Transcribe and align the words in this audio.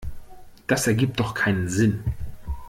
Das 0.65 0.87
ergibt 0.87 1.19
doch 1.19 1.35
keinen 1.35 1.69
Sinn. 1.69 2.03